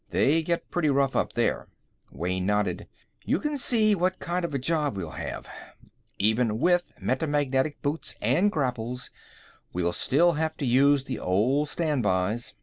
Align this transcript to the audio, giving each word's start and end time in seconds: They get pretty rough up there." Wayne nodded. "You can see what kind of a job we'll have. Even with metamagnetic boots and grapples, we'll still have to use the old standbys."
They 0.09 0.41
get 0.41 0.71
pretty 0.71 0.89
rough 0.89 1.15
up 1.15 1.33
there." 1.33 1.67
Wayne 2.09 2.43
nodded. 2.47 2.87
"You 3.23 3.39
can 3.39 3.55
see 3.55 3.93
what 3.93 4.17
kind 4.17 4.43
of 4.43 4.51
a 4.51 4.57
job 4.57 4.97
we'll 4.97 5.11
have. 5.11 5.45
Even 6.17 6.57
with 6.57 6.91
metamagnetic 6.99 7.83
boots 7.83 8.15
and 8.19 8.51
grapples, 8.51 9.11
we'll 9.73 9.93
still 9.93 10.31
have 10.31 10.57
to 10.57 10.65
use 10.65 11.03
the 11.03 11.19
old 11.19 11.69
standbys." 11.69 12.55